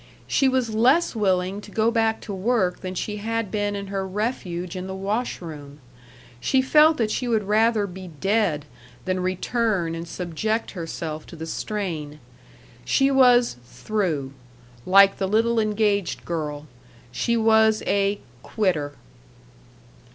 She 0.25 0.47
was 0.49 0.73
less 0.73 1.15
willing 1.15 1.61
to 1.61 1.69
go 1.69 1.91
back 1.91 2.21
to 2.21 2.33
work 2.33 2.79
than 2.81 2.95
she 2.95 3.17
had 3.17 3.51
been 3.51 3.75
in 3.75 3.85
her 3.93 4.03
refuge 4.07 4.75
in 4.75 4.87
the 4.87 4.95
wash 4.95 5.39
room. 5.43 5.79
She 6.39 6.59
felt 6.59 6.97
that 6.97 7.11
she 7.11 7.27
would 7.27 7.43
rather 7.43 7.85
be 7.85 8.09
dead 8.19 8.65
than 9.05 9.19
return 9.19 9.93
and 9.93 10.07
subject 10.07 10.71
herself 10.71 11.27
to 11.27 11.35
the 11.35 11.45
strain. 11.45 12.19
She 12.83 13.11
was 13.11 13.57
"through," 13.63 14.33
like 14.87 15.19
the 15.19 15.27
little 15.27 15.59
engaged 15.59 16.25
girl. 16.25 16.65
She 17.11 17.37
was 17.37 17.83
a 17.85 18.19
"quitter." 18.41 18.93